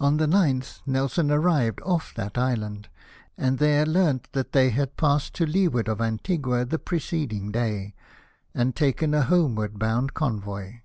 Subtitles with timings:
[0.00, 2.88] On the 9th Nelson arrived off that island,
[3.36, 7.94] and there learnt that they had passed to leeward of Antigua the preceding day,
[8.54, 10.78] and taken a homeward bound convoy.